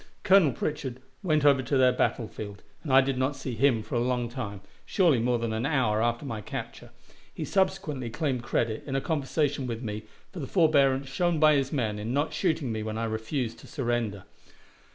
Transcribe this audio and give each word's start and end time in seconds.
Colonel 0.23 0.51
Pritchard 0.53 0.99
went 1.21 1.45
over 1.45 1.61
to 1.61 1.77
their 1.77 1.91
battle 1.91 2.27
field, 2.27 2.63
and 2.81 2.91
I 2.91 3.01
did 3.01 3.19
not 3.19 3.35
see 3.35 3.53
him 3.53 3.83
for 3.83 3.93
a 3.93 3.99
long 3.99 4.29
time, 4.29 4.61
surely 4.83 5.19
more 5.19 5.37
than 5.37 5.53
an 5.53 5.63
hour 5.67 6.01
after 6.01 6.25
my 6.25 6.41
capture. 6.41 6.89
He 7.31 7.45
subsequently 7.45 8.09
claimed 8.09 8.41
credit, 8.41 8.81
in 8.87 8.95
a 8.95 8.99
conversation 8.99 9.67
with 9.67 9.83
me, 9.83 10.01
for 10.31 10.39
the 10.39 10.47
forbearance 10.47 11.07
shown 11.07 11.39
by 11.39 11.53
his 11.53 11.71
men 11.71 11.99
in 11.99 12.13
not 12.15 12.33
shooting 12.33 12.71
me 12.71 12.81
when 12.81 12.97
I 12.97 13.03
refused 13.03 13.59
to 13.59 13.67
surrender. 13.67 14.23